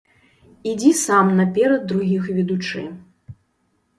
Ідзі 0.71 0.91
сам 1.05 1.25
наперад 1.41 1.85
другіх 1.91 2.23
ведучы! 2.37 2.83